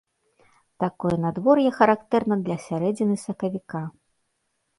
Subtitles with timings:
[0.83, 3.81] Такое надвор'е характэрна для сярэдзіны сакавіка.